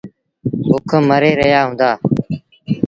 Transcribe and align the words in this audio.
بُک 0.67 0.89
مري 1.07 1.31
رهيآ 1.39 1.61
هُݩدآ۔ 1.67 1.89